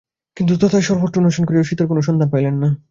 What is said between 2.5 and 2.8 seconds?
না।